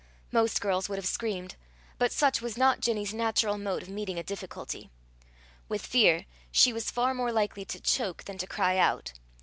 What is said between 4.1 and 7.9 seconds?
a difficulty. With fear, she was far more likely to